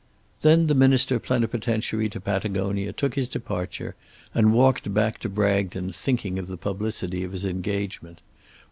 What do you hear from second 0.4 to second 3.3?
Then the Minister Plenipotentiary to Patagonia took his